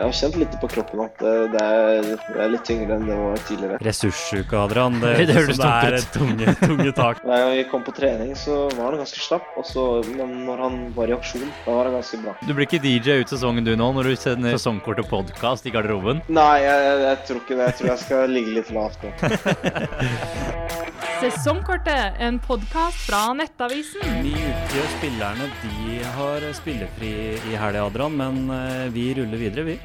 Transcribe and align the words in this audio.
Jeg 0.00 0.08
har 0.08 0.14
kjent 0.16 0.36
litt 0.40 0.54
på 0.56 0.68
kroppen 0.72 1.02
at 1.04 1.18
det, 1.20 1.32
det, 1.52 1.62
er, 1.62 2.06
det 2.08 2.38
er, 2.40 2.46
litt 2.48 2.62
tyngre 2.64 2.94
enn 2.96 3.02
det 3.04 3.16
var 3.18 3.42
tidligere. 3.44 3.76
Ressurssjuke, 3.84 4.56
Adrian. 4.56 4.94
Det, 5.02 5.10
det 5.28 5.34
høres 5.36 5.58
det 5.60 5.68
er 5.68 6.06
tunge, 6.14 6.54
tunge 6.62 6.94
tak. 6.96 7.20
da 7.28 7.40
jeg 7.42 7.58
vi 7.58 7.66
kom 7.68 7.84
på 7.84 7.92
trening, 7.98 8.30
så 8.32 8.70
var 8.72 8.94
han 8.94 9.02
ganske 9.02 9.20
slapp. 9.20 9.50
Også, 9.60 9.84
men 10.16 10.46
når 10.46 10.62
han 10.64 10.78
var 10.96 11.12
i 11.12 11.16
aksjon, 11.18 11.44
da 11.66 11.74
var 11.76 11.90
det 11.90 11.98
ganske 11.98 12.22
bra. 12.22 12.32
Du 12.40 12.54
blir 12.56 12.64
ikke 12.64 12.80
DJ 12.80 13.20
ut 13.20 13.34
sesongen 13.34 13.68
du 13.68 13.74
nå, 13.76 13.90
når 13.98 14.08
du 14.08 14.16
sender 14.16 14.56
sesongkort 14.56 15.04
og 15.04 15.10
podkast 15.12 15.68
i 15.68 15.74
garderoben? 15.76 16.24
Nei, 16.32 16.54
jeg, 16.64 16.86
jeg, 16.88 17.02
jeg, 17.04 17.20
tror 17.28 17.42
ikke 17.44 17.58
det. 17.58 17.66
Jeg 17.66 17.78
tror 17.82 17.92
jeg 17.92 18.02
skal 18.06 18.38
ligge 18.38 18.56
litt 18.62 18.72
lavt 18.72 19.04
nå. 19.04 19.12
Sesongkortet, 21.22 22.14
en 22.18 22.38
podkast 22.38 23.04
fra 23.06 23.28
Nettavisen. 23.38 24.24
De 24.24 24.32
utgjør 24.34 24.88
spillerne 24.96 25.44
de 25.60 26.00
har 26.16 26.46
spillefri 26.58 27.12
i 27.36 27.54
helga, 27.54 27.84
Adrian, 27.86 28.16
men 28.18 28.40
eh, 28.50 28.88
vi 28.90 29.04
ruller 29.14 29.38
videre, 29.38 29.62
vi. 29.68 29.76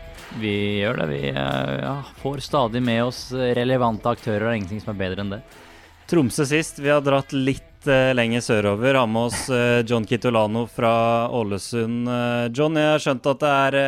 Vi 0.41 0.55
gjør 0.79 1.03
det. 1.03 1.07
Vi 1.11 1.19
eh, 1.29 1.75
ja, 1.83 1.93
får 2.23 2.41
stadig 2.47 2.81
med 2.81 3.03
oss 3.03 3.21
relevante 3.37 4.09
aktører. 4.09 4.47
Det 4.47 4.49
er 4.49 4.57
ingenting 4.63 4.81
som 4.81 4.95
er 4.95 4.99
bedre 5.03 5.21
enn 5.21 5.35
det. 5.35 5.41
Tromsø 6.09 6.47
sist. 6.49 6.81
Vi 6.81 6.89
har 6.89 7.05
dratt 7.05 7.35
litt 7.37 7.85
uh, 7.85 8.15
lenger 8.17 8.41
sørover. 8.41 8.97
Har 8.97 9.09
med 9.11 9.29
oss 9.29 9.45
uh, 9.53 9.83
John 9.85 10.09
Kitolano 10.09 10.65
fra 10.71 10.95
Ålesund. 11.37 12.07
Uh, 12.09 12.47
John, 12.49 12.81
jeg 12.81 12.95
har 12.95 13.03
skjønt 13.03 13.29
at 13.35 13.45
det 13.45 13.57
er 13.67 13.79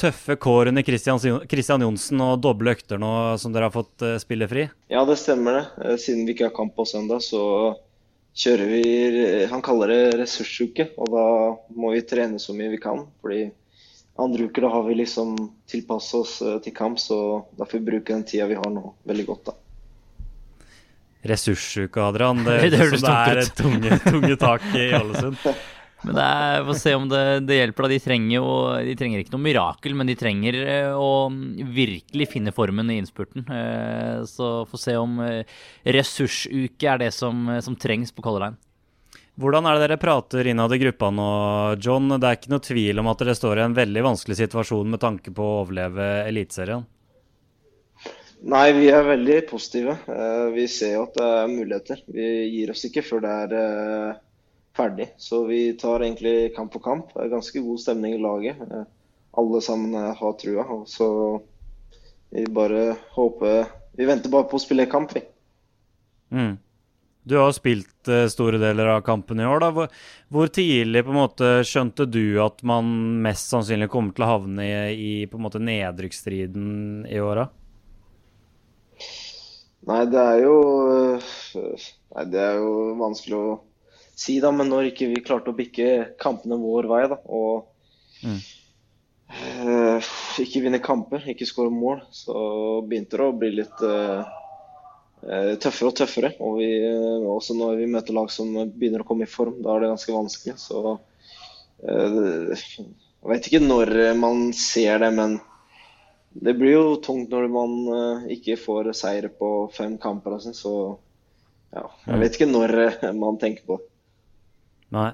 tøffe 0.00 0.36
kår 0.40 0.70
under 0.72 0.84
Christian 0.86 1.84
Johnsen 1.84 2.22
og 2.24 2.42
doble 2.42 2.74
økter 2.74 3.00
nå 3.00 3.10
som 3.40 3.54
dere 3.54 3.68
har 3.68 3.74
fått 3.74 4.04
spille 4.22 4.48
fri? 4.50 4.68
Ja, 4.92 5.04
det 5.08 5.18
stemmer 5.20 5.60
det. 5.60 5.96
Siden 6.02 6.24
vi 6.26 6.34
ikke 6.34 6.48
har 6.48 6.56
kamp 6.56 6.74
på 6.76 6.86
søndag, 6.88 7.22
så 7.22 7.42
kjører 8.34 8.70
vi 8.70 8.82
Han 9.50 9.62
kaller 9.62 9.92
det 9.92 10.16
ressursuke. 10.22 10.90
Og 10.98 11.12
da 11.14 11.26
må 11.78 11.94
vi 11.94 12.02
trene 12.06 12.42
så 12.42 12.56
mye 12.56 12.72
vi 12.74 12.82
kan. 12.82 13.06
fordi 13.22 13.50
andre 14.16 14.44
uker 14.46 14.62
da 14.62 14.68
har 14.68 14.82
vi 14.86 14.94
liksom 14.94 15.34
tilpassa 15.66 16.22
oss 16.22 16.38
eh, 16.42 16.58
til 16.62 16.74
kamp, 16.74 17.00
så 17.02 17.44
da 17.58 17.66
får 17.66 17.80
vi 17.80 17.86
bruke 17.90 18.12
den 18.12 18.22
tida 18.22 18.46
vi 18.46 18.58
har 18.58 18.70
nå, 18.70 18.94
veldig 19.10 19.26
godt. 19.26 19.50
da. 19.50 19.54
Ressursuke, 21.24 22.00
Adrian. 22.00 22.44
Det, 22.44 22.58
det, 22.70 22.70
det, 22.70 23.00
det 23.02 23.14
er 23.14 23.54
tunge, 23.58 23.98
tunge 24.04 24.36
tak 24.38 24.66
i 24.74 24.92
Ålesund. 24.94 25.40
Men 26.04 26.18
det 26.18 26.24
er, 26.24 26.64
får 26.68 26.80
se 26.80 26.94
om 26.98 27.06
det, 27.08 27.22
det, 27.48 27.58
hjelper. 27.58 27.86
da. 27.86 27.92
De 27.94 28.00
trenger, 28.04 28.34
jo, 28.36 28.50
de 28.84 28.96
trenger 29.00 29.22
ikke 29.22 29.34
noe 29.34 29.44
mirakel, 29.46 29.96
men 29.96 30.10
de 30.10 30.18
trenger 30.20 30.58
eh, 30.60 30.90
å 30.92 31.30
virkelig 31.74 32.28
finne 32.32 32.52
formen 32.54 32.92
i 32.92 32.98
innspurten. 33.00 33.46
Eh, 33.48 34.20
så 34.28 34.52
få 34.68 34.80
se 34.80 34.98
om 35.00 35.16
ressursuke 35.84 36.92
er 36.92 37.06
det 37.06 37.10
som, 37.16 37.48
som 37.64 37.78
trengs 37.80 38.12
på 38.12 38.24
Color 38.24 38.48
Line. 38.48 38.60
Hvordan 39.40 39.66
er 39.66 39.74
det 39.74 39.88
dere 39.88 39.98
prater 39.98 40.46
innad 40.46 40.70
i 40.76 40.78
gruppa 40.78 41.08
nå, 41.10 41.28
John? 41.82 42.12
Det 42.12 42.28
er 42.28 42.36
ikke 42.38 42.52
noe 42.52 42.62
tvil 42.62 43.02
om 43.02 43.08
at 43.10 43.22
dere 43.24 43.34
står 43.34 43.58
i 43.58 43.64
en 43.64 43.74
veldig 43.74 44.04
vanskelig 44.06 44.36
situasjon 44.44 44.92
med 44.92 45.02
tanke 45.02 45.32
på 45.34 45.42
å 45.42 45.62
overleve 45.64 46.06
Eliteserien? 46.28 46.84
Nei, 48.44 48.68
vi 48.76 48.90
er 48.92 49.06
veldig 49.06 49.40
positive. 49.48 49.96
Eh, 50.06 50.46
vi 50.54 50.68
ser 50.70 50.98
jo 50.98 51.06
at 51.06 51.16
det 51.16 51.26
er 51.40 51.50
muligheter. 51.50 52.04
Vi 52.12 52.28
gir 52.52 52.70
oss 52.74 52.84
ikke 52.86 53.02
før 53.02 53.24
det 53.24 53.34
er 53.46 53.54
eh, 53.58 54.22
ferdig. 54.76 55.08
Så 55.16 55.44
vi 55.48 55.72
tar 55.78 56.02
egentlig 56.02 56.54
kamp 56.56 56.72
for 56.72 56.84
kamp. 56.84 57.14
Det 57.14 57.24
er 57.24 57.32
ganske 57.32 57.62
god 57.64 57.80
stemning 57.80 58.16
i 58.16 58.22
laget. 58.22 58.60
Eh, 58.60 58.84
alle 59.38 59.62
sammen 59.62 59.94
har 59.94 60.36
trua. 60.40 60.66
Og 60.76 60.88
så 60.88 61.08
vi 62.34 62.46
bare 62.50 62.96
håper 63.14 63.66
Vi 63.94 64.06
venter 64.08 64.30
bare 64.30 64.48
på 64.50 64.58
å 64.58 64.62
spille 64.62 64.88
kamp, 64.90 65.12
vi. 65.14 65.20
Mm. 66.34 66.56
Du 67.24 67.36
har 67.38 67.52
spilt 67.56 68.08
uh, 68.10 68.26
store 68.28 68.58
deler 68.58 68.90
av 68.96 69.04
kampen 69.06 69.38
i 69.40 69.46
år. 69.46 69.60
da. 69.62 69.68
Hvor, 69.70 69.92
hvor, 70.34 70.50
tidlig 70.50 71.04
måte 71.06 71.60
skjønte 71.64 72.08
du 72.10 72.40
at 72.42 72.58
man 72.66 72.90
mest 73.22 73.54
sannsynlig 73.54 73.88
kommer 73.92 74.12
til 74.16 74.26
å 74.26 74.32
havne 74.32 74.66
i, 74.66 75.06
i 75.22 75.38
måte 75.38 75.62
nedrykksstriden 75.62 77.06
i 77.06 77.22
åra? 77.22 77.46
Nei, 79.86 80.02
det 80.10 80.20
er 80.20 80.42
jo 80.42 80.58
Nei, 81.14 82.26
det 82.34 82.42
er 82.42 82.58
jo 82.58 82.74
vanskelig 82.98 83.38
å 83.38 83.56
si, 84.14 84.38
da. 84.40 84.52
Men 84.54 84.70
når 84.70 84.90
ikke 84.90 85.10
vi 85.10 85.22
klarte 85.24 85.52
å 85.52 85.56
bikke 85.56 86.16
kampene 86.20 86.58
vår 86.60 86.88
vei, 86.90 87.02
da, 87.10 87.18
og 87.26 87.66
mm. 88.24 88.40
uh, 89.34 90.10
ikke 90.42 90.64
vinne 90.64 90.82
kamper, 90.84 91.26
ikke 91.34 91.48
skåre 91.48 91.74
mål, 91.74 92.04
så 92.14 92.34
begynte 92.86 93.20
det 93.20 93.28
å 93.28 93.36
bli 93.38 93.52
litt 93.60 93.84
uh, 93.84 94.24
tøffere 95.60 95.90
og 95.90 95.96
tøffere. 96.02 96.34
Og 96.44 96.60
vi, 96.60 96.70
også 97.30 97.56
når 97.58 97.80
vi 97.82 97.90
møter 97.94 98.16
lag 98.16 98.30
som 98.32 98.52
begynner 98.74 99.04
å 99.04 99.08
komme 99.08 99.26
i 99.26 99.30
form, 99.30 99.58
da 99.64 99.76
er 99.76 99.84
det 99.84 99.94
ganske 99.94 100.18
vanskelig. 100.18 100.58
Så 100.60 100.98
jeg 101.84 103.30
vet 103.32 103.48
ikke 103.48 103.64
når 103.64 103.90
man 104.16 104.46
ser 104.56 105.00
det, 105.02 105.10
men 105.16 105.38
det 106.34 106.54
blir 106.58 106.74
jo 106.74 106.94
tungt 107.02 107.32
når 107.32 107.48
man 107.52 107.74
ikke 108.32 108.56
får 108.60 108.92
seier 108.96 109.30
på 109.32 109.50
fem 109.72 109.96
kamper. 110.02 110.36
Altså. 110.36 110.52
Så 110.52 110.74
ja, 111.74 111.88
jeg 112.10 112.20
vet 112.20 112.38
ikke 112.38 112.50
når 112.52 112.76
man 113.16 113.40
tenker 113.40 113.64
på 113.66 113.80
det. 113.80 113.88
Nei. 114.94 115.10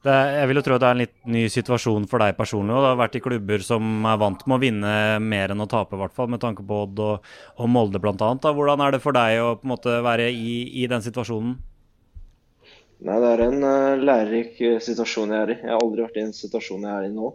Er, 0.00 0.30
jeg 0.38 0.48
vil 0.48 0.56
jo 0.56 0.62
tro 0.64 0.76
at 0.78 0.80
det 0.80 0.88
er 0.88 0.96
en 0.96 1.02
litt 1.02 1.16
ny 1.28 1.42
situasjon 1.52 2.06
for 2.08 2.22
deg 2.22 2.36
personlig. 2.38 2.72
og 2.72 2.80
Du 2.80 2.88
har 2.88 3.00
vært 3.02 3.18
i 3.18 3.24
klubber 3.24 3.64
som 3.64 4.06
er 4.08 4.20
vant 4.20 4.46
med 4.46 4.56
å 4.56 4.62
vinne 4.62 4.92
mer 5.20 5.52
enn 5.52 5.60
å 5.60 5.68
tape, 5.68 5.96
i 5.96 6.00
hvert 6.00 6.14
fall, 6.16 6.30
med 6.32 6.40
tanke 6.40 6.64
på 6.64 6.84
Odd 6.86 7.02
og, 7.04 7.26
og 7.60 7.68
Molde 7.68 8.00
bl.a. 8.00 8.14
Hvordan 8.16 8.80
er 8.84 8.96
det 8.96 9.02
for 9.04 9.16
deg 9.16 9.42
å 9.44 9.50
på 9.60 9.68
en 9.68 9.74
måte 9.74 9.98
være 10.06 10.30
i, 10.32 10.54
i 10.80 10.86
den 10.88 11.04
situasjonen? 11.04 11.58
Nei, 13.00 13.18
Det 13.20 13.28
er 13.28 13.42
en 13.46 13.60
uh, 13.64 14.00
lærerik 14.00 14.56
uh, 14.64 14.78
situasjon 14.80 15.36
jeg 15.36 15.44
er 15.44 15.52
i. 15.52 15.58
Jeg 15.60 15.72
har 15.72 15.84
aldri 15.84 16.04
vært 16.06 16.18
i 16.20 16.24
en 16.24 16.34
situasjon 16.36 16.88
jeg 16.88 16.96
er 16.96 17.10
i 17.10 17.12
nå. 17.12 17.34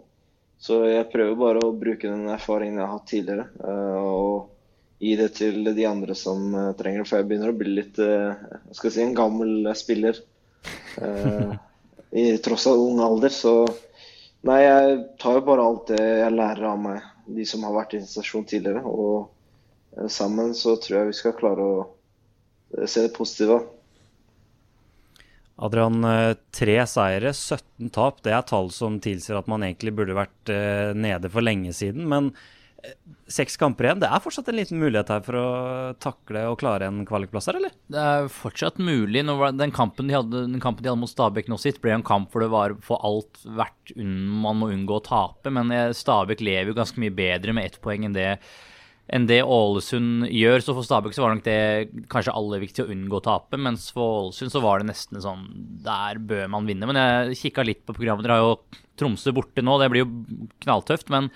Så 0.66 0.80
jeg 0.88 1.10
prøver 1.12 1.38
bare 1.38 1.62
å 1.62 1.74
bruke 1.76 2.08
den 2.08 2.30
erfaringen 2.32 2.80
jeg 2.80 2.86
har 2.86 2.94
hatt 2.96 3.08
tidligere, 3.10 3.46
uh, 3.62 3.98
og 4.02 5.02
gi 5.02 5.12
det 5.18 5.28
til 5.36 5.66
de 5.76 5.84
andre 5.86 6.14
som 6.18 6.54
trenger 6.78 7.02
det. 7.02 7.08
For 7.10 7.20
jeg 7.20 7.30
begynner 7.30 7.54
å 7.54 7.58
bli 7.62 7.78
litt 7.78 7.98
uh, 8.02 8.34
skal 8.72 8.90
jeg 8.90 8.96
si, 8.96 9.06
en 9.06 9.16
gammel 9.18 9.70
spiller. 9.78 10.18
I 12.10 12.38
tross 12.38 12.66
av 12.66 12.80
ung 12.80 13.00
alder. 13.00 13.32
Så 13.32 13.54
nei, 14.46 14.60
jeg 14.62 14.98
tar 15.20 15.38
jo 15.38 15.46
bare 15.46 15.66
alt 15.66 15.92
det 15.92 16.02
jeg 16.02 16.34
lærer 16.36 16.68
av 16.70 16.82
meg, 16.82 17.06
de 17.26 17.46
som 17.48 17.64
har 17.66 17.76
vært 17.76 17.96
i 17.96 18.02
institusjon 18.02 18.46
tidligere. 18.48 18.82
Og 18.86 19.96
eh, 19.96 20.10
sammen 20.12 20.54
så 20.56 20.76
tror 20.80 21.00
jeg 21.00 21.12
vi 21.12 21.20
skal 21.20 21.38
klare 21.38 21.64
å 21.64 21.78
eh, 21.84 22.86
se 22.86 23.06
det 23.06 23.14
positive. 23.16 23.62
Adrian, 25.56 26.02
eh, 26.04 26.34
tre 26.52 26.76
seire, 26.90 27.32
17 27.32 27.90
tap. 27.94 28.20
Det 28.24 28.34
er 28.36 28.44
tall 28.48 28.70
som 28.74 29.00
tilsier 29.02 29.40
at 29.40 29.48
man 29.50 29.64
egentlig 29.66 29.94
burde 29.96 30.18
vært 30.18 30.52
nede 30.96 31.32
for 31.32 31.44
lenge 31.44 31.72
siden. 31.76 32.06
Men 32.10 32.34
seks 33.30 33.56
kamper 33.58 33.88
igjen. 33.88 34.00
Det 34.02 34.08
er 34.08 34.22
fortsatt 34.22 34.48
en 34.50 34.58
liten 34.58 34.78
mulighet 34.80 35.10
her 35.10 35.22
for 35.26 35.38
å 35.40 35.48
takle 36.02 36.44
og 36.50 36.60
klare 36.60 36.86
en 36.90 37.02
kvalikplass 37.08 37.48
her, 37.50 37.58
eller? 37.58 37.74
Det 37.90 38.02
er 38.02 38.28
fortsatt 38.30 38.78
mulig. 38.82 39.24
Den 39.58 39.74
kampen, 39.74 40.06
de 40.10 40.16
hadde, 40.16 40.44
kampen 40.62 40.84
de 40.84 40.92
hadde 40.92 41.00
mot 41.00 41.10
Stabæk 41.10 41.50
nå 41.50 41.58
sitt, 41.60 41.80
ble 41.82 41.96
en 41.96 42.06
kamp 42.06 42.30
hvor 42.32 42.44
det 42.44 42.52
var 42.54 42.76
for 42.86 43.02
alt 43.06 43.42
verdt 43.58 43.96
man 43.96 44.60
må 44.60 44.70
unngå 44.74 45.00
å 45.00 45.04
tape. 45.04 45.52
Men 45.54 45.74
eh, 45.74 45.90
Stabæk 45.96 46.44
lever 46.44 46.72
jo 46.72 46.78
ganske 46.78 47.02
mye 47.02 47.14
bedre 47.14 47.56
med 47.56 47.66
ett 47.66 47.80
poeng 47.82 48.06
enn 48.06 48.16
det, 48.16 48.30
enn 49.10 49.26
det 49.26 49.42
Ålesund 49.42 50.30
gjør. 50.30 50.62
Så 50.62 50.76
for 50.78 50.86
Stabæk 50.86 51.18
så 51.18 51.26
var 51.26 51.34
det 51.34 51.40
nok 51.40 51.50
det 51.50 52.06
kanskje 52.12 52.38
aller 52.38 52.62
viktig 52.62 52.86
å 52.86 52.90
unngå 52.94 53.18
å 53.18 53.26
tape. 53.26 53.58
Mens 53.58 53.90
for 53.96 54.22
Ålesund 54.22 54.54
så 54.54 54.62
var 54.62 54.80
det 54.82 54.92
nesten 54.92 55.22
sånn 55.24 55.46
Der 55.86 56.22
bør 56.22 56.46
man 56.54 56.70
vinne. 56.70 56.86
Men 56.86 57.02
jeg 57.02 57.42
kikka 57.48 57.66
litt 57.66 57.82
på 57.88 57.98
programmet. 57.98 58.26
Dere 58.26 58.38
har 58.38 58.46
jo 58.46 58.82
Tromsø 58.96 59.34
borte 59.36 59.66
nå. 59.66 59.80
Det 59.82 59.90
blir 59.92 60.06
jo 60.06 60.50
knalltøft. 60.62 61.10
men 61.12 61.32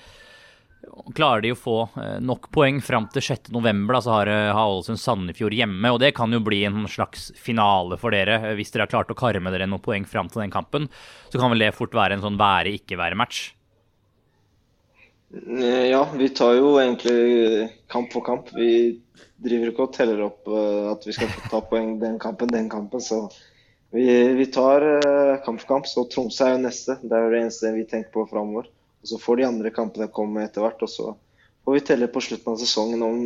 Klarer 1.14 1.42
de 1.44 1.50
å 1.52 1.58
få 1.58 1.74
eh, 2.00 2.16
nok 2.24 2.48
poeng 2.54 2.78
fram 2.80 3.04
til 3.12 3.22
6.11, 3.24 3.90
så 4.00 4.14
har 4.14 4.30
Ålesund 4.30 5.00
Sandefjord 5.00 5.54
hjemme. 5.56 5.92
og 5.92 6.00
Det 6.00 6.14
kan 6.16 6.32
jo 6.32 6.40
bli 6.44 6.62
en 6.64 6.86
slags 6.88 7.28
finale 7.36 7.98
for 8.00 8.16
dere. 8.16 8.38
Eh, 8.40 8.54
hvis 8.56 8.72
dere 8.72 8.86
har 8.86 8.92
klart 8.92 9.12
å 9.12 9.18
karme 9.18 9.52
dere 9.52 9.68
noen 9.68 9.84
poeng 9.84 10.08
fram 10.08 10.30
til 10.32 10.44
den 10.44 10.54
kampen, 10.54 10.88
så 11.28 11.40
kan 11.40 11.52
vel 11.52 11.66
det 11.66 11.74
fort 11.76 11.96
være 11.96 12.16
en 12.16 12.24
sånn 12.24 12.40
være-ikke-være-match? 12.40 13.42
Eh, 15.36 15.84
ja, 15.92 16.00
vi 16.16 16.30
tar 16.40 16.56
jo 16.56 16.72
egentlig 16.80 17.68
kamp 17.92 18.16
for 18.16 18.24
kamp. 18.24 18.48
Vi 18.56 18.96
driver 19.44 19.74
ikke 19.74 19.84
og 19.84 19.94
teller 19.98 20.24
opp 20.30 20.48
at 20.94 21.04
vi 21.04 21.16
skal 21.16 21.28
ta 21.52 21.60
poeng 21.60 21.98
den 22.00 22.16
kampen, 22.22 22.48
den 22.56 22.72
kampen. 22.72 23.04
Så 23.04 23.26
vi, 23.92 24.08
vi 24.32 24.48
tar 24.48 24.88
kamp 25.44 25.60
for 25.60 25.76
kamp. 25.76 25.92
Så 25.92 26.08
Tromsø 26.08 26.48
er 26.48 26.56
jo 26.56 26.64
neste. 26.64 26.96
Det 27.04 27.12
er 27.12 27.28
jo 27.28 27.32
det 27.36 27.44
eneste 27.44 27.76
vi 27.76 27.88
tenker 27.92 28.16
på 28.16 28.30
framover. 28.32 28.72
Og 29.00 29.12
Så 29.12 29.20
får 29.20 29.40
de 29.40 29.48
andre 29.48 29.72
kampene 29.74 30.10
komme 30.12 30.44
etter 30.44 30.64
hvert. 30.64 30.82
og 30.82 30.92
Så 30.92 31.08
får 31.64 31.78
vi 31.78 31.86
telle 31.88 32.10
på 32.12 32.22
slutten 32.24 32.52
av 32.52 32.60
sesongen 32.60 33.02
om 33.06 33.22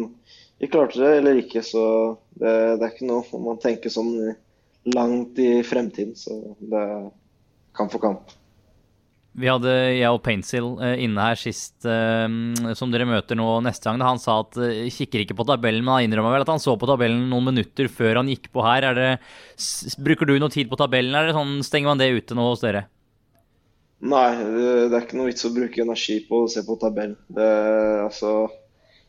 vi 0.58 0.70
klarte 0.70 1.00
det 1.02 1.16
eller 1.18 1.42
ikke. 1.42 1.64
Så 1.66 1.82
det, 2.34 2.54
det 2.78 2.86
er 2.86 2.94
ikke 2.94 3.10
noe 3.10 3.26
om 3.34 3.50
man 3.50 3.60
tenker 3.62 3.92
sånn 3.92 4.14
langt 4.94 5.38
i 5.42 5.58
fremtiden. 5.66 6.14
Så 6.18 6.56
det 6.60 6.80
er 6.80 7.12
kamp 7.74 7.94
for 7.94 8.02
kamp. 8.02 8.34
Vi 9.34 9.48
hadde 9.50 9.70
jeg 9.96 10.14
og 10.14 10.20
Paintsill 10.22 10.66
eh, 10.78 11.00
inne 11.02 11.24
her 11.26 11.38
sist, 11.38 11.74
eh, 11.90 12.26
som 12.78 12.92
dere 12.92 13.06
møter 13.08 13.34
nå 13.34 13.48
neste 13.66 13.88
gang. 13.88 13.98
Han 14.06 14.20
sa 14.22 14.38
at 14.44 14.54
uh, 14.62 14.86
kikker 14.94 15.24
ikke 15.24 15.34
på 15.34 15.46
tabellen, 15.48 15.82
men 15.82 15.96
han 15.96 16.06
innrømmer 16.06 16.36
vel 16.36 16.44
at 16.44 16.52
han 16.52 16.62
så 16.62 16.76
på 16.78 16.86
tabellen 16.86 17.26
noen 17.32 17.48
minutter 17.50 17.90
før 17.90 18.20
han 18.20 18.30
gikk 18.30 18.52
på 18.54 18.62
her. 18.62 18.86
Det, 18.94 19.08
bruker 20.06 20.30
du 20.30 20.36
noe 20.38 20.54
tid 20.54 20.70
på 20.70 20.78
tabellen, 20.78 21.16
eller 21.18 21.34
sånn, 21.34 21.56
stenger 21.66 21.90
man 21.90 22.02
det 22.02 22.12
ute 22.14 22.38
nå 22.38 22.46
hos 22.52 22.62
dere? 22.62 22.86
Nei, 24.04 24.30
det 24.36 24.92
er 24.92 25.00
ikke 25.00 25.16
noe 25.16 25.30
vits 25.30 25.46
å 25.48 25.52
bruke 25.54 25.80
energi 25.80 26.18
på 26.28 26.42
å 26.44 26.50
se 26.50 26.60
på 26.66 26.76
tabell. 26.80 27.14
Det, 27.32 27.46
altså, 28.04 28.34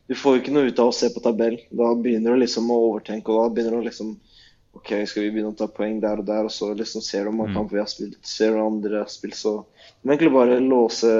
du 0.07 0.15
får 0.15 0.37
jo 0.37 0.41
ikke 0.43 0.53
noe 0.55 0.69
ut 0.69 0.79
av 0.79 0.91
å 0.91 0.95
se 0.95 1.09
på 1.11 1.23
tabell. 1.23 1.57
Da 1.67 1.89
begynner 1.99 2.35
du 2.35 2.43
liksom 2.45 2.69
å 2.71 2.77
overtenke, 2.91 3.33
og 3.33 3.41
da 3.41 3.55
begynner 3.57 3.81
du 3.81 3.89
liksom 3.89 4.13
OK, 4.75 4.91
skal 5.07 5.23
vi 5.23 5.33
begynne 5.33 5.53
å 5.53 5.57
ta 5.57 5.67
poeng 5.71 5.99
der 6.03 6.19
og 6.19 6.27
der, 6.27 6.47
og 6.47 6.51
så 6.51 6.73
liksom 6.75 7.03
ser 7.03 7.25
du 7.25 7.31
om 7.31 7.43
mm. 7.45 7.53
kamp 7.55 7.71
vi 7.71 7.79
har 7.79 7.91
spilt, 7.91 8.19
ser 8.27 8.55
du 8.55 8.59
andre 8.59 9.03
har 9.05 9.11
spilt, 9.11 9.37
så 9.39 9.61
du 9.63 10.07
må 10.07 10.15
egentlig 10.15 10.33
bare 10.35 10.57
låse 10.63 11.11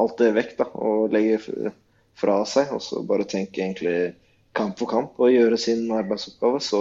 alt 0.00 0.14
det 0.20 0.30
vekk 0.38 0.54
da, 0.60 0.68
og 0.80 1.12
legge 1.12 1.72
fra 2.16 2.38
seg, 2.48 2.72
og 2.72 2.80
så 2.82 3.02
bare 3.04 3.28
tenke 3.28 3.60
egentlig 3.60 4.14
kamp 4.56 4.78
for 4.80 4.90
kamp 4.90 5.20
og 5.20 5.34
gjøre 5.34 5.58
sin 5.60 5.84
arbeidsoppgave, 5.92 6.62
så 6.64 6.80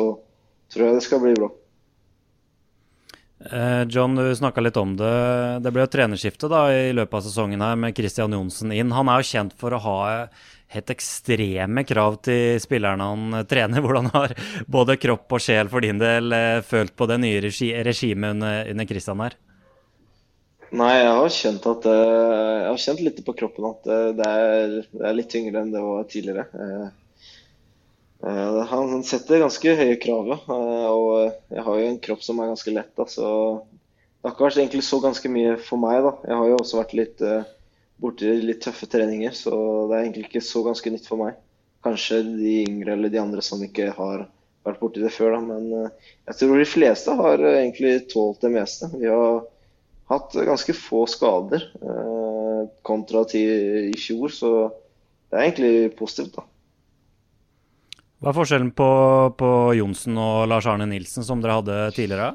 tror 0.71 0.87
jeg 0.87 0.97
det 0.97 1.05
skal 1.05 1.23
bli 1.25 1.35
bra. 1.37 1.51
Eh, 3.51 3.83
John, 3.89 4.15
du 4.15 4.35
snakka 4.35 4.61
litt 4.61 4.77
om 4.77 4.95
det. 4.97 5.59
Det 5.63 5.71
ble 5.73 5.83
jo 5.83 5.91
trenerskifte 5.91 6.47
da, 6.51 6.65
i 6.71 6.93
løpet 6.95 7.19
av 7.19 7.23
sesongen 7.25 7.63
her 7.63 7.75
med 7.79 7.95
Christian 7.97 8.31
Johnsen 8.31 8.71
inn. 8.71 8.93
Han 8.95 9.11
er 9.11 9.19
jo 9.19 9.31
kjent 9.33 9.55
for 9.59 9.75
å 9.75 9.81
ha 9.83 9.97
helt 10.73 10.93
ekstreme 10.93 11.83
krav 11.85 12.21
til 12.25 12.61
spillerne 12.63 13.09
han 13.11 13.43
trener. 13.49 13.83
Hvordan 13.83 14.11
har 14.15 14.35
både 14.71 14.97
kropp 15.01 15.35
og 15.35 15.43
sjel 15.43 15.71
for 15.71 15.83
din 15.83 15.99
del 16.01 16.31
eh, 16.35 16.61
følt 16.65 16.95
på 16.95 17.09
det 17.11 17.19
nye 17.23 17.43
regi 17.43 17.73
regimet 17.83 18.37
under, 18.37 18.71
under 18.71 18.89
Christian 18.89 19.25
her? 19.25 19.37
Nei, 20.73 20.93
jeg 21.03 21.13
har 21.13 21.33
kjent 21.35 21.65
at 21.69 21.83
eh, 21.85 22.57
Jeg 22.63 22.69
har 22.71 22.83
kjent 22.87 23.01
litt 23.05 23.23
på 23.27 23.35
kroppen 23.43 23.69
at 23.69 23.89
det 24.17 24.29
er, 24.29 24.77
det 24.87 25.07
er 25.09 25.17
litt 25.19 25.29
tyngre 25.33 25.61
enn 25.61 25.73
det 25.75 25.83
var 25.83 26.07
tidligere. 26.09 26.47
Han 28.23 29.01
setter 29.03 29.41
ganske 29.43 29.73
høye 29.75 29.97
krav, 29.99 30.29
og 30.47 31.07
jeg 31.51 31.63
har 31.65 31.79
jo 31.79 31.87
en 31.89 31.97
kropp 32.05 32.21
som 32.23 32.37
er 32.39 32.53
ganske 32.53 32.71
lett. 32.71 32.93
Da, 32.95 33.03
så 33.11 33.25
det 33.67 34.29
har 34.29 34.35
ikke 34.35 34.45
vært 34.45 34.59
egentlig 34.61 34.85
så 34.87 34.99
ganske 35.03 35.31
mye 35.33 35.57
for 35.59 35.81
meg. 35.81 35.97
da. 36.05 36.13
Jeg 36.29 36.39
har 36.39 36.51
jo 36.51 36.59
også 36.61 36.79
vært 36.79 36.95
litt 36.95 37.23
borti 38.03 38.31
litt 38.43 38.61
tøffe 38.63 38.87
treninger, 38.91 39.33
så 39.35 39.53
det 39.89 39.97
er 39.97 40.05
egentlig 40.05 40.29
ikke 40.29 40.43
så 40.43 40.63
ganske 40.65 40.93
nytt 40.93 41.09
for 41.09 41.21
meg. 41.21 41.35
Kanskje 41.83 42.21
de 42.27 42.61
yngre 42.63 42.95
eller 42.95 43.11
de 43.11 43.19
andre 43.21 43.43
som 43.43 43.63
ikke 43.63 43.91
har 43.95 44.25
vært 44.63 44.79
borti 44.81 45.03
det 45.03 45.11
før, 45.13 45.37
da. 45.37 45.41
Men 45.43 45.67
eh, 45.79 46.13
jeg 46.29 46.39
tror 46.39 46.59
de 46.59 46.69
fleste 46.69 47.17
har 47.19 47.43
eh, 47.43 47.59
egentlig 47.63 47.95
tålt 48.11 48.43
det 48.43 48.53
meste. 48.53 48.89
Vi 48.95 49.09
har 49.11 49.43
hatt 50.11 50.37
ganske 50.51 50.75
få 50.77 51.03
skader 51.09 51.67
eh, 51.81 52.63
kontra 52.85 53.25
til 53.29 53.91
i 53.91 53.99
fjor, 53.99 54.31
så 54.31 54.53
det 55.31 55.39
er 55.39 55.45
egentlig 55.47 55.75
positivt, 55.99 56.37
da. 56.39 56.47
Hva 58.23 58.31
er 58.31 58.37
forskjellen 58.37 58.69
på, 58.71 58.85
på 59.35 59.47
Johnsen 59.75 60.15
og 60.15 60.45
Lars 60.47 60.63
Arne 60.71 60.85
Nilsen 60.87 61.25
som 61.27 61.41
dere 61.43 61.57
hadde 61.57 61.73
tidligere? 61.91 62.29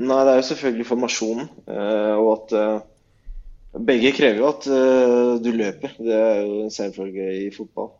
Nei, 0.00 0.16
Det 0.26 0.32
er 0.32 0.40
jo 0.40 0.46
selvfølgelig 0.48 0.86
formasjonen. 0.88 1.46
Eh, 1.70 2.16
og 2.18 2.30
at 2.32 2.54
eh, 2.58 3.78
begge 3.86 4.10
krever 4.16 4.42
jo 4.42 4.48
at 4.48 4.66
uh, 4.66 5.38
du 5.38 5.52
løper. 5.54 5.94
Det 6.02 6.18
er 6.18 6.42
jo 6.42 6.58
en 6.64 6.74
selvfølge 6.74 7.28
i 7.44 7.46
fotball. 7.54 7.92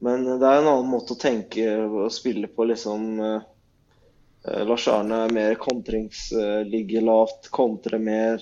Men 0.00 0.24
det 0.24 0.38
er 0.40 0.62
en 0.62 0.72
annen 0.72 0.88
måte 0.88 1.12
å 1.12 1.20
tenke 1.20 1.68
og 1.84 2.08
spille 2.16 2.48
på, 2.48 2.64
liksom. 2.70 3.20
Lars 4.40 4.86
Arne 4.88 5.26
er 5.26 5.34
mer 5.36 5.58
kontrings, 5.60 6.30
ligger 6.64 7.04
lavt, 7.04 7.50
kontrer 7.52 8.00
mer. 8.00 8.40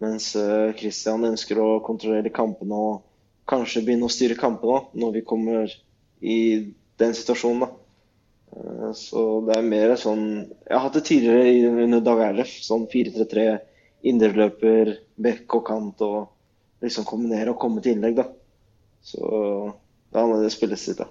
Mens 0.00 0.32
Christian 0.80 1.28
ønsker 1.28 1.60
å 1.60 1.82
kontrollere 1.84 2.32
kampene 2.32 2.80
og 2.80 3.02
kanskje 3.44 3.84
begynne 3.84 4.08
å 4.08 4.14
styre 4.16 4.40
kampene 4.40 4.86
når 4.96 5.18
vi 5.18 5.28
kommer 5.28 5.68
i 6.24 6.38
den 7.00 7.14
situasjonen. 7.16 7.66
da. 7.66 8.92
Så 8.94 9.42
det 9.48 9.56
er 9.58 9.66
mer 9.66 9.96
sånn 9.98 10.26
Jeg 10.44 10.70
har 10.70 10.84
hatt 10.84 10.94
det 10.94 11.06
tidligere 11.08 11.84
under 11.84 12.02
Dag 12.06 12.20
Erlef, 12.28 12.52
sånn 12.62 12.86
4-3-3 12.92 13.46
indreløper, 14.06 14.92
bekk 15.16 15.56
og 15.58 15.66
kant 15.66 16.04
og 16.04 16.18
liksom 16.84 17.06
kombinere 17.08 17.54
og 17.54 17.60
komme 17.60 17.82
til 17.82 17.96
innlegg, 17.96 18.20
da. 18.20 18.28
Så 19.04 19.24
det 20.12 20.52
spilles 20.52 20.86
litt, 20.90 21.00
da. 21.00 21.08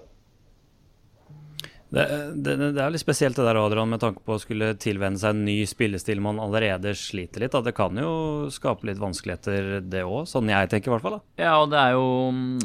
Det, 1.94 2.04
det, 2.34 2.54
det, 2.74 2.80
er 2.82 2.90
litt 2.90 3.02
spesielt 3.02 3.36
det 3.38 3.44
der, 3.46 3.58
Adrian, 3.60 3.90
med 3.92 4.02
tanke 4.02 4.22
på 4.26 4.34
å 4.34 4.40
skulle 4.42 4.72
tilvenne 4.82 5.20
seg 5.20 5.34
en 5.34 5.44
ny 5.46 5.60
spillestil 5.68 6.22
man 6.24 6.40
allerede 6.42 6.94
sliter 6.98 7.44
litt. 7.44 7.54
Da. 7.54 7.62
Det 7.62 7.74
kan 7.76 7.94
jo 8.00 8.50
skape 8.54 8.88
litt 8.88 8.98
vanskeligheter, 9.02 9.78
det 9.86 10.02
òg. 10.02 10.24
Sånn 10.30 10.50
jeg 10.50 10.72
tenker 10.72 10.90
i 10.90 10.94
hvert 10.96 11.06
fall. 11.06 11.18
Da. 11.20 11.44
Ja, 11.44 11.54
og 11.62 11.70
det 11.70 11.78
er 11.80 11.94
jo, 11.94 12.08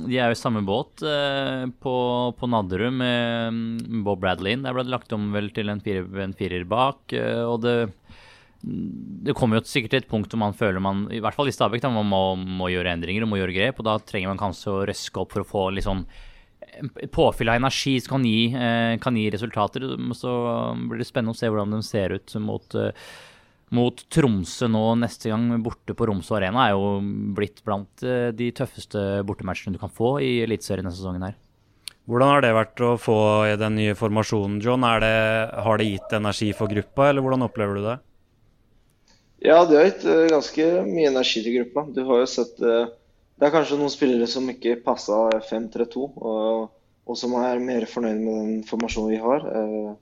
de 0.02 0.18
er 0.18 0.32
jo 0.32 0.38
i 0.38 0.42
samme 0.42 0.64
båt 0.66 1.06
eh, 1.06 1.68
på, 1.84 1.96
på 2.40 2.50
Nadderud 2.50 2.98
med 2.98 4.02
Bob 4.08 4.24
Bradley. 4.24 4.58
Der 4.64 4.74
ble 4.74 4.88
det 4.88 4.96
lagt 4.96 5.14
om 5.14 5.30
vel 5.36 5.52
til 5.54 5.70
en 5.70 5.84
firer, 5.86 6.10
en 6.26 6.38
firer 6.38 6.66
bak. 6.70 7.06
Eh, 7.14 7.46
og 7.46 7.62
det 7.68 7.78
det 8.60 9.32
kommer 9.40 9.56
jo 9.56 9.68
sikkert 9.70 9.94
til 9.94 10.02
et 10.02 10.10
punkt 10.10 10.34
hvor 10.34 10.42
man 10.42 10.56
føler 10.58 10.84
man, 10.84 11.06
i 11.16 11.22
hvert 11.24 11.36
fall 11.38 11.48
i 11.48 11.54
Stabæk, 11.56 11.86
man 11.96 12.10
må, 12.10 12.24
må, 12.36 12.68
gjøre 12.68 12.92
endringer 12.92 13.24
og 13.24 13.32
må 13.32 13.40
gjøre 13.40 13.56
grep. 13.56 13.80
Og 13.80 13.88
da 13.88 13.96
trenger 14.04 14.34
man 14.34 14.42
kanskje 14.42 14.74
å 14.74 14.82
røske 14.90 15.22
opp 15.22 15.32
for 15.36 15.46
å 15.46 15.48
få 15.48 15.70
litt 15.72 15.88
sånn 15.88 16.04
påfyll 17.12 17.50
av 17.50 17.56
energi 17.60 18.00
som 18.02 18.18
kan 18.18 18.26
gi, 18.26 18.54
eh, 18.54 18.98
kan 19.02 19.18
gi, 19.18 19.30
resultater. 19.32 19.82
Så 20.16 20.32
blir 20.90 21.00
det 21.00 21.08
spennende 21.08 21.36
å 21.36 21.38
se 21.38 21.50
hvordan 21.50 21.72
de 21.72 21.82
ser 21.84 22.16
ut 22.16 22.36
mot, 22.36 22.76
eh, 22.76 22.92
mot 23.72 23.96
Tromsø 24.10 24.68
nå 24.68 24.98
neste 25.00 25.30
gang. 25.30 25.62
Borte 25.64 25.96
på 25.96 26.08
Romsø 26.08 26.38
Arena 26.38 26.68
er 26.68 26.72
jo 26.72 27.00
blitt 27.36 27.64
blant 27.64 28.04
eh, 28.04 28.32
de 28.32 28.52
tøffeste 28.52 29.24
bortematchene 29.24 29.74
du 29.74 29.80
kan 29.80 29.90
få 29.90 30.20
i 30.22 30.44
Eliteserien 30.44 30.86
denne 30.86 30.96
sesongen 30.96 31.24
her. 31.24 31.36
Hvordan 32.10 32.32
har 32.34 32.42
det 32.42 32.56
vært 32.58 32.82
å 32.82 32.96
få 32.98 33.20
i 33.52 33.58
den 33.60 33.76
nye 33.76 33.94
formasjonen, 33.94 34.62
John? 34.62 34.82
Det, 34.82 35.18
har 35.62 35.78
det 35.78 35.92
gitt 35.92 36.14
energi 36.18 36.54
for 36.58 36.68
gruppa, 36.68 37.10
eller 37.10 37.22
hvordan 37.22 37.46
opplever 37.46 37.78
du 37.78 37.84
det? 37.86 38.00
Ja, 39.46 39.64
det 39.64 39.78
har 39.78 39.86
gitt 39.86 40.32
ganske 40.32 40.66
mye 40.88 41.12
energi 41.12 41.44
til 41.46 41.60
gruppa. 41.60 41.86
Du 41.94 42.02
har 42.10 42.24
jo 42.24 42.26
sett 42.28 42.58
uh, 42.66 42.90
Det 43.40 43.48
er 43.48 43.54
kanskje 43.54 43.78
noen 43.80 43.94
spillere 43.94 44.28
som 44.28 44.48
ikke 44.52 44.82
passa 44.84 45.18
5-3-2, 45.48 46.06
og, 46.20 46.70
og, 47.06 47.18
som 47.18 47.38
er 47.40 47.62
mer 47.64 47.86
fornøyd 47.88 48.20
med 48.20 48.40
den 48.40 48.64
formasjonen 48.68 49.14
vi 49.14 49.20
har. 49.24 49.46
Uh, 49.48 49.94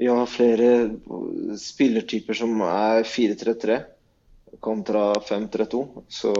vi 0.00 0.08
har 0.08 0.30
flere 0.30 0.70
spillertyper 1.60 2.38
som 2.38 2.62
er 2.64 3.04
4-3-3 3.06 3.76
kontra 4.64 5.10
5-3-2. 5.20 5.82
Så 6.08 6.32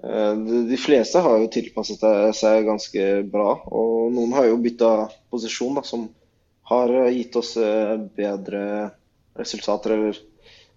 de 0.00 0.78
fleste 0.80 1.20
har 1.20 1.40
jo 1.42 1.48
tilpasset 1.52 2.04
seg 2.36 2.68
ganske 2.68 3.06
bra. 3.32 3.50
Og 3.72 4.12
noen 4.14 4.32
har 4.36 4.46
jo 4.48 4.60
bytta 4.62 4.92
posisjon, 5.32 5.80
da, 5.80 5.82
som 5.84 6.06
har 6.70 6.92
gitt 7.10 7.36
oss 7.40 7.56
bedre 8.16 8.62
resultater. 9.40 9.96
eller 9.96 10.20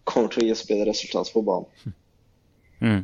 kommer 0.04 0.31
til 0.31 0.44
å 0.44 0.48
gi 0.48 0.56
oss 0.56 0.66
bedre 0.68 0.92
resultater 0.92 1.36
på 1.36 1.44
banen. 1.48 1.94
Mm. 2.84 3.04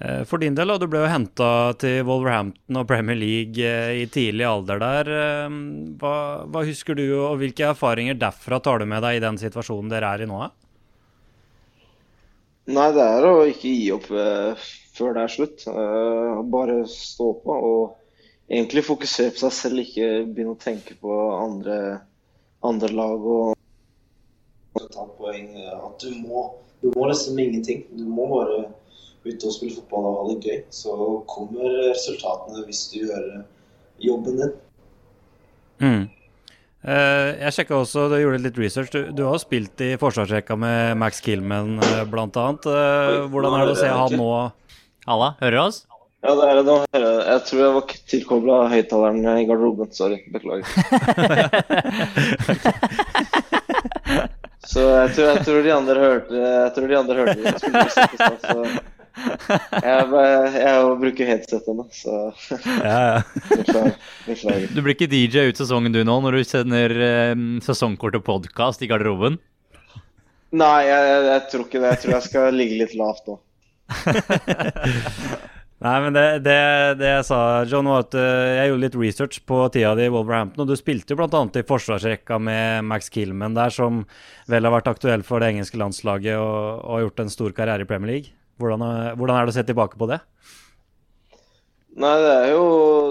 Eh, 0.00 0.24
for 0.24 0.40
din 0.40 0.54
del, 0.56 0.72
du 0.80 0.86
ble 0.88 1.02
jo 1.02 1.10
henta 1.12 1.50
til 1.80 2.06
Wolverhampton 2.08 2.78
og 2.80 2.86
Premier 2.88 3.18
League 3.20 3.60
eh, 3.60 3.98
i 4.00 4.06
tidlig 4.08 4.46
alder 4.48 4.80
der. 4.80 5.10
Eh, 5.12 5.58
hva, 6.00 6.14
hva, 6.48 6.64
husker 6.64 6.96
du, 6.96 7.04
og 7.18 7.36
hvilke 7.42 7.68
erfaringer 7.68 8.16
derfra 8.16 8.62
tar 8.64 8.80
du 8.80 8.88
med 8.88 9.04
deg 9.04 9.18
i 9.18 9.22
den 9.26 9.36
situasjonen 9.40 9.92
dere 9.92 10.14
er 10.14 10.24
i 10.24 10.30
nå? 10.30 10.40
Nei, 12.70 12.88
det 12.96 13.04
er 13.04 13.28
å 13.28 13.34
ikke 13.50 13.74
gi 13.74 13.86
opp 13.92 14.08
før 14.08 15.16
det 15.16 15.22
er 15.24 15.32
slutt. 15.32 15.64
bare 16.52 16.82
stå 16.86 17.30
på 17.42 17.54
og 17.56 17.96
egentlig 18.46 18.84
fokusere 18.86 19.34
på 19.34 19.42
seg 19.42 19.56
selv, 19.56 19.82
ikke 19.82 20.10
begynne 20.28 20.54
å 20.54 20.60
tenke 20.60 20.94
på 21.00 21.16
andre, 21.34 21.78
andre 22.62 22.92
lag. 22.94 23.26
og 23.36 23.56
ta 24.94 25.08
poeng. 25.18 25.50
At 25.74 26.04
du 26.04 26.14
må, 26.22 26.46
du 26.80 26.92
må 26.94 27.08
liksom 27.10 27.42
ingenting. 27.42 27.88
Du 27.90 28.06
må 28.06 28.28
bare 28.30 28.68
ut 29.26 29.44
og 29.44 29.52
spille 29.54 29.76
fotball 29.76 30.08
og 30.08 30.16
ha 30.18 30.22
det 30.30 30.38
gøy. 30.46 30.62
Så 30.72 30.94
kommer 31.30 31.76
resultatene 31.90 32.64
hvis 32.68 32.86
du 32.92 32.96
gjør 33.02 33.28
jobben 34.00 34.40
din. 34.40 34.56
Mm. 35.80 36.02
Uh, 36.80 37.36
jeg 37.36 37.52
sjekka 37.58 37.76
også, 37.76 38.06
du 38.08 38.16
gjorde 38.16 38.40
litt 38.46 38.58
research. 38.60 38.90
Du, 38.94 39.12
du 39.12 39.26
har 39.28 39.36
spilt 39.42 39.80
i 39.84 39.92
forsvarsrekka 40.00 40.56
med 40.56 40.96
Max 41.00 41.20
Killman 41.24 41.76
uh, 41.76 42.04
bl.a. 42.08 42.26
Uh, 42.30 43.28
hvordan 43.28 43.56
er 43.58 43.68
det 43.68 43.74
å 43.74 43.80
se 43.82 43.90
han 43.92 44.16
nå 44.16 44.30
Halla, 45.08 45.34
hører 45.40 45.56
du 45.56 45.62
oss? 45.64 45.78
Ja, 46.20 46.34
det 46.36 46.44
er 46.46 46.54
det 46.58 46.64
nå. 46.68 46.74
Jeg 46.92 47.40
tror 47.48 47.60
jeg 47.62 47.74
var 47.76 47.84
tilkobla 48.12 48.56
høyttaleren 48.68 49.24
i 49.40 49.46
garderoben. 49.48 49.88
Sorry. 49.96 50.18
Beklager. 50.28 50.68
Så 54.70 54.84
jeg 54.84 55.14
tror, 55.16 55.26
jeg 55.30 55.44
tror, 55.46 55.62
de 55.64 55.72
andre 55.72 55.94
hørte 55.98 56.34
Jeg 56.36 56.72
tror 56.76 56.86
de 56.90 56.98
andre 56.98 57.14
hørte 57.16 57.40
det. 57.40 57.54
Jeg, 59.84 60.06
jeg 60.54 60.96
bruker 61.00 61.28
headset 61.28 61.68
ennå, 61.70 61.86
så 61.94 62.16
ja, 62.86 63.20
ja. 63.20 63.84
Du 64.74 64.80
blir 64.80 64.94
ikke 64.94 65.10
DJ 65.10 65.50
ut 65.50 65.60
sesongen 65.60 65.94
du 65.94 66.02
nå, 66.06 66.16
når 66.24 66.38
du 66.38 66.46
sender 66.46 66.94
um, 67.34 67.46
sesongkort 67.64 68.18
og 68.20 68.26
podkast 68.26 68.82
i 68.84 68.90
garderoben? 68.90 69.38
Nei, 70.50 70.80
jeg, 70.88 71.22
jeg, 71.28 71.46
tror 71.52 71.68
ikke 71.68 71.78
det. 71.78 71.92
Jeg 71.92 72.02
tror 72.02 72.14
jeg 72.16 72.26
skal 72.26 72.58
ligge 72.58 72.80
litt 72.80 72.96
lavt 72.98 73.28
nå. 73.30 73.38
Nei, 75.80 75.94
men 76.04 76.12
det, 76.12 76.24
det, 76.44 76.56
det, 77.00 77.06
jeg 77.08 77.26
sa, 77.30 77.38
John, 77.70 77.86
var 77.88 78.02
at 78.02 78.16
eh, 78.18 78.50
jeg 78.58 78.68
gjorde 78.68 78.82
litt 78.82 78.98
research 79.00 79.38
på 79.48 79.60
tida 79.72 79.94
di 79.96 80.08
i 80.10 80.12
Wolverhampton. 80.12 80.66
Og 80.66 80.68
du 80.68 80.76
spilte 80.76 81.14
jo 81.14 81.20
bl.a. 81.22 81.40
i 81.56 81.64
forsvarsrekka 81.70 82.36
med 82.42 82.84
Max 82.90 83.08
Killman 83.14 83.56
der, 83.56 83.72
som 83.72 84.02
vel 84.50 84.66
har 84.66 84.74
vært 84.74 84.90
aktuell 84.90 85.24
for 85.24 85.40
det 85.40 85.54
engelske 85.54 85.80
landslaget 85.80 86.36
og, 86.36 86.82
og 86.82 86.98
har 86.98 87.06
gjort 87.06 87.24
en 87.24 87.32
stor 87.32 87.56
karriere 87.56 87.86
i 87.86 87.88
Premier 87.88 88.12
League. 88.12 88.34
Hvordan, 88.60 88.84
hvordan 89.18 89.36
er 89.36 89.46
det 89.46 89.54
å 89.54 89.58
se 89.58 89.66
tilbake 89.66 89.98
på 90.00 90.08
det? 90.10 90.20
Nei, 92.00 92.12
det 92.22 92.34
er 92.36 92.52
jo 92.52 92.66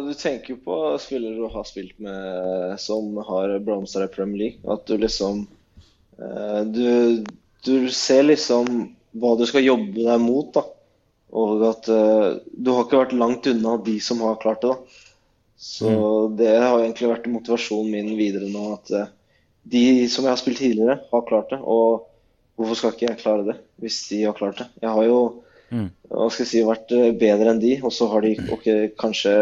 Du 0.06 0.14
tenker 0.18 0.56
jo 0.56 0.62
på 0.64 0.78
spillere 1.04 1.36
du 1.36 1.50
har 1.52 1.66
spilt 1.68 1.98
med 2.02 2.80
som 2.82 3.18
har 3.28 3.58
blomstra 3.66 4.08
i 4.08 4.14
Premier 4.14 4.44
League. 4.44 4.64
At 4.72 4.88
du 4.88 4.96
liksom 5.02 5.44
eh, 6.22 6.62
du, 6.70 7.26
du 7.68 7.76
ser 7.94 8.24
liksom 8.30 8.94
hva 9.20 9.36
du 9.36 9.46
skal 9.50 9.66
jobbe 9.66 10.06
deg 10.06 10.22
mot. 10.24 10.54
da 10.56 10.66
og 11.30 11.62
at 11.68 11.90
uh, 11.94 12.40
du 12.58 12.72
har 12.74 12.86
ikke 12.86 13.04
vært 13.04 13.18
langt 13.18 13.48
unna 13.50 13.76
de 13.86 14.00
som 14.02 14.22
har 14.26 14.40
klart 14.42 14.64
det. 14.64 14.74
da. 14.74 15.06
Så 15.60 15.90
mm. 15.92 16.38
det 16.40 16.54
har 16.56 16.80
egentlig 16.80 17.12
vært 17.12 17.30
motivasjonen 17.30 17.92
min 17.94 18.16
videre 18.18 18.50
nå. 18.50 18.80
At 18.80 19.12
de 19.70 19.84
som 20.10 20.26
jeg 20.26 20.34
har 20.34 20.42
spilt 20.42 20.62
tidligere, 20.64 21.00
har 21.12 21.28
klart 21.30 21.52
det. 21.54 21.60
Og 21.62 22.09
hvorfor 22.60 22.78
skal 22.78 22.94
ikke 22.94 23.08
jeg 23.08 23.22
klare 23.22 23.48
det, 23.48 23.56
hvis 23.80 24.02
de 24.10 24.24
har 24.26 24.36
klart 24.38 24.60
det? 24.62 24.68
Jeg 24.84 24.92
har 24.98 25.08
jo 25.08 25.20
mm. 25.72 25.88
hva 26.12 26.28
skal 26.28 26.46
jeg 26.46 26.52
si, 26.52 26.66
vært 26.68 26.94
eh, 26.96 27.10
bedre 27.24 27.54
enn 27.54 27.64
de, 27.64 27.74
og 27.80 27.96
så 27.96 28.10
har 28.12 28.26
de 28.26 28.36
okay, 28.52 28.92
kanskje 29.00 29.34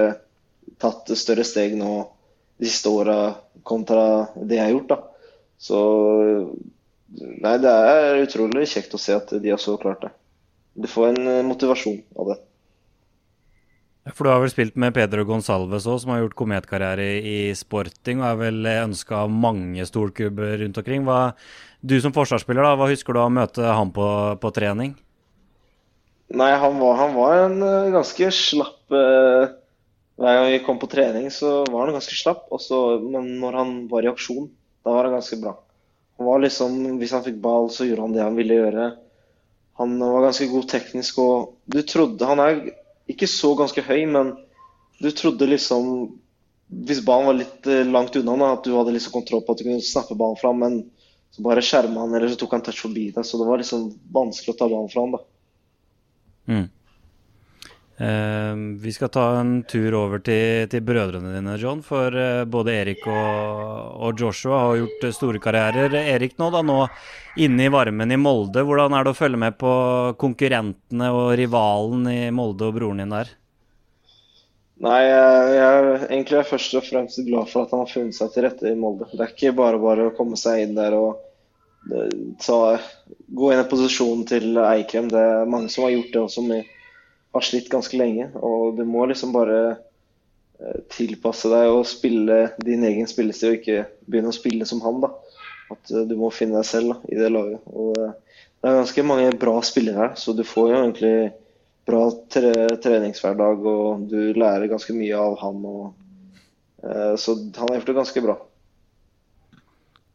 tatt 0.82 1.10
større 1.18 1.46
steg 1.48 1.76
nå 1.80 1.92
de 2.58 2.70
siste 2.70 2.92
åra 2.92 3.18
kontra 3.68 4.30
det 4.38 4.60
jeg 4.60 4.66
har 4.66 4.76
gjort. 4.76 4.94
da. 4.94 5.34
Så 5.58 5.82
nei, 7.18 7.58
det 7.64 7.74
er 7.74 8.24
utrolig 8.24 8.68
kjekt 8.70 8.94
å 8.94 9.02
se 9.02 9.18
at 9.18 9.34
de 9.42 9.54
har 9.54 9.62
så 9.62 9.78
klart 9.82 10.06
det 10.06 10.14
du 10.78 10.88
får 10.88 11.08
en 11.08 11.28
eh, 11.28 11.46
motivasjon 11.46 12.02
av 12.16 12.32
det. 12.32 12.38
For 14.14 14.24
du 14.24 14.32
har 14.32 14.40
vel 14.44 14.52
spilt 14.52 14.78
med 14.80 14.94
Pedro 14.96 15.26
Gonsalves 15.28 15.88
òg, 15.90 16.00
som 16.04 16.14
har 16.14 16.22
gjort 16.22 16.38
kometkarriere 16.40 17.08
i 17.20 17.38
sporting 17.58 18.22
og 18.22 18.28
er 18.30 18.40
vel 18.40 18.70
ønska 18.72 19.24
av 19.26 19.34
mange 19.34 19.84
storklubber 19.90 20.62
rundt 20.62 20.80
omkring. 20.80 21.04
Hva, 21.08 21.34
du 21.82 21.98
som 22.04 22.14
forsvarsspiller, 22.16 22.64
da, 22.64 22.78
hva 22.80 22.88
husker 22.92 23.16
du 23.16 23.22
av 23.22 23.28
å 23.32 23.36
møte 23.40 23.66
han 23.66 23.92
på, 23.96 24.08
på 24.44 24.54
trening? 24.56 24.96
Nei, 26.38 26.52
han 26.60 26.80
var, 26.80 26.98
han 27.00 27.14
var 27.16 27.42
en 27.46 27.62
uh, 27.64 27.94
ganske 27.94 28.30
slapp 28.36 28.92
uh, 28.92 29.48
Hver 30.20 30.34
gang 30.36 30.50
vi 30.52 30.64
kom 30.66 30.80
på 30.82 30.90
trening, 30.92 31.30
så 31.32 31.62
var 31.72 31.88
han 31.88 31.96
ganske 31.96 32.16
slapp. 32.20 32.48
Også, 32.52 33.00
men 33.04 33.38
når 33.42 33.60
han 33.62 33.76
var 33.92 34.04
i 34.04 34.12
aksjon, 34.12 34.50
da 34.84 34.96
var 34.96 35.08
han 35.08 35.20
ganske 35.20 35.40
bra. 35.44 35.54
Han 36.18 36.28
var 36.28 36.42
liksom, 36.44 36.80
Hvis 37.00 37.14
han 37.16 37.24
fikk 37.28 37.38
ball, 37.44 37.70
så 37.72 37.88
gjorde 37.88 38.08
han 38.08 38.18
det 38.18 38.26
han 38.26 38.40
ville 38.40 38.58
gjøre. 38.60 38.90
Han 39.78 39.94
var 40.02 40.26
ganske 40.26 40.50
god 40.52 40.68
teknisk, 40.72 41.20
og 41.22 41.54
du 41.70 41.84
trodde 41.86 42.26
Han 42.26 42.42
er 42.42 42.62
ikke 43.12 43.30
så 43.32 43.54
ganske 43.58 43.84
høy, 43.88 44.06
men 44.12 44.36
du 45.00 45.12
trodde 45.14 45.50
liksom 45.50 45.92
Hvis 46.68 47.00
ballen 47.06 47.30
var 47.30 47.36
litt 47.38 47.68
eh, 47.72 47.86
langt 47.88 48.16
unna, 48.20 48.34
da, 48.42 48.48
at 48.58 48.66
du 48.66 48.74
hadde 48.76 48.92
liksom 48.92 49.14
kontroll 49.14 49.44
på 49.48 49.54
at 49.54 49.62
du 49.62 49.70
kunne 49.70 49.84
snappe 49.86 50.18
ballen 50.20 50.36
fram, 50.36 50.58
men 50.60 50.74
så 51.32 51.44
bare 51.46 51.64
skjerma 51.64 52.02
han, 52.02 52.16
eller 52.18 52.28
så 52.28 52.36
tok 52.42 52.58
han 52.58 52.64
touch 52.66 52.82
forbi 52.84 53.06
deg. 53.16 53.24
Så 53.24 53.40
det 53.40 53.46
var 53.48 53.62
liksom 53.62 53.86
vanskelig 54.12 54.52
å 54.52 54.58
ta 54.60 54.68
ballen 54.68 54.92
fram, 54.92 55.14
da. 55.16 55.22
Mm. 56.52 56.66
Uh, 57.98 58.78
vi 58.78 58.92
skal 58.94 59.10
ta 59.10 59.24
en 59.40 59.64
tur 59.66 59.96
over 59.98 60.22
til, 60.22 60.68
til 60.70 60.84
brødrene 60.86 61.32
dine, 61.34 61.56
John. 61.58 61.80
For 61.86 62.14
uh, 62.14 62.44
både 62.46 62.76
Erik 62.84 63.02
og, 63.10 63.96
og, 63.98 64.12
Joshua 64.22 64.60
har 64.68 64.78
gjort 64.84 65.08
store 65.18 65.42
karrierer. 65.42 65.96
Erik 66.04 66.38
nå, 66.38 66.52
da, 66.54 66.62
nå 66.62 66.84
inne 67.42 67.66
i 67.66 67.74
varmen 67.74 68.14
i 68.14 68.20
Molde. 68.22 68.62
Hvordan 68.68 68.94
er 68.94 69.08
det 69.08 69.16
å 69.16 69.18
følge 69.18 69.42
med 69.42 69.58
på 69.58 69.74
konkurrentene 70.22 71.10
og 71.10 71.34
rivalen 71.42 72.06
i 72.14 72.22
Molde 72.30 72.70
og 72.70 72.78
broren 72.78 73.02
din 73.02 73.18
der? 73.18 73.34
Nei, 74.86 75.02
jeg, 75.02 75.54
jeg 75.58 76.00
egentlig 76.12 76.38
er 76.38 76.50
først 76.52 76.78
og 76.78 76.86
fremst 76.86 77.22
glad 77.26 77.50
for 77.50 77.66
at 77.66 77.72
han 77.74 77.82
har 77.82 77.90
funnet 77.90 78.14
seg 78.14 78.30
til 78.34 78.46
rette 78.46 78.70
i 78.70 78.78
Molde. 78.78 79.10
Det 79.10 79.24
er 79.24 79.34
ikke 79.34 79.58
bare 79.58 79.82
bare 79.82 80.12
å 80.12 80.14
komme 80.14 80.38
seg 80.38 80.68
inn 80.68 80.78
der 80.78 80.94
og 80.94 81.18
eh, 81.90 82.14
ta, 82.46 82.60
gå 83.10 83.54
inn 83.56 83.66
i 83.66 83.70
posisjonen 83.74 84.28
til 84.30 84.52
Eikrem. 84.62 85.10
Det 85.10 85.18
er 85.18 85.50
mange 85.50 85.74
som 85.74 85.88
har 85.88 85.98
gjort 85.98 86.14
det 86.14 86.28
også. 86.28 86.46
med 86.46 86.77
har 87.38 87.46
slitt 87.46 87.70
ganske 87.72 87.98
lenge. 88.00 88.30
Og 88.36 88.78
du 88.78 88.84
må 88.88 89.06
liksom 89.10 89.34
bare 89.36 89.60
eh, 89.72 90.80
tilpasse 90.94 91.52
deg 91.52 91.72
og 91.72 91.88
spille 91.90 92.40
din 92.66 92.86
egen 92.88 93.10
spillestil, 93.10 93.54
og 93.54 93.60
ikke 93.60 93.88
begynne 94.08 94.34
å 94.34 94.38
spille 94.38 94.68
som 94.70 94.84
han. 94.86 95.02
da. 95.06 95.12
At 95.74 95.94
eh, 95.94 96.06
du 96.10 96.16
må 96.20 96.32
finne 96.34 96.60
deg 96.60 96.70
selv 96.70 96.96
da, 96.96 97.00
i 97.12 97.20
det 97.20 97.34
laget. 97.34 97.64
Og 97.74 97.98
eh, 98.04 98.16
Det 98.58 98.72
er 98.72 98.80
ganske 98.82 99.06
mange 99.06 99.36
bra 99.38 99.60
spillere 99.62 100.02
her, 100.02 100.16
så 100.18 100.34
du 100.34 100.42
får 100.48 100.72
jo 100.72 100.78
egentlig 100.82 101.18
bra 101.88 102.02
tre 102.34 102.54
treningshverdag, 102.84 103.68
og 103.70 104.08
du 104.10 104.34
lærer 104.36 104.68
ganske 104.68 104.96
mye 104.98 105.20
av 105.22 105.38
han. 105.40 105.62
Og, 105.62 105.94
så 107.22 107.36
han 107.38 107.70
har 107.70 107.78
gjort 107.78 107.92
det 107.92 107.96
ganske 108.00 108.24
bra. 108.26 108.36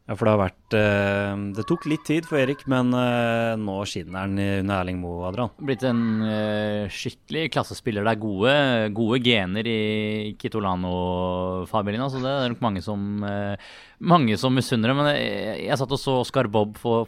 Ja, 0.03 0.17
for 0.19 0.27
det 0.27 0.31
har 0.33 0.41
vært 0.41 0.75
eh, 0.75 1.43
Det 1.55 1.63
tok 1.69 1.85
litt 1.87 2.03
tid 2.03 2.25
for 2.27 2.41
Erik, 2.41 2.65
men 2.71 2.91
eh, 2.97 3.53
nå 3.59 3.77
skinner 3.87 4.25
han 4.25 4.35
under 4.35 4.81
Erling 4.81 4.99
Moe, 4.99 5.21
Adrian. 5.29 5.53
Blitt 5.63 5.85
en 5.87 6.01
eh, 6.27 6.91
skikkelig 6.91 7.45
klassespiller. 7.55 8.03
Det 8.03 8.11
er 8.11 8.23
gode, 8.25 8.55
gode 8.97 9.21
gener 9.23 9.69
i 9.71 10.33
Kitolano-familien. 10.41 12.03
Altså 12.03 12.19
det 12.19 12.33
er 12.33 12.51
nok 12.51 12.65
mange 12.65 12.83
som, 12.83 13.05
eh, 13.29 13.71
mange 14.03 14.35
som 14.41 14.59
misunner 14.59 14.91
det. 14.91 14.97
Men 14.99 15.11
jeg, 15.13 15.55
jeg, 15.69 15.79
satt 15.79 15.95
og 15.95 16.03
så 16.03 16.19
Oscar 16.25 16.51
Bob 16.51 16.75
for 16.83 17.07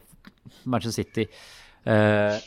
Manchester 0.63 1.03
City 1.03 1.27
eh, 1.27 2.39